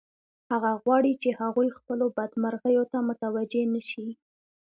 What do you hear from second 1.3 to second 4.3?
هغوی خپلو بدمرغیو ته متوجه نشي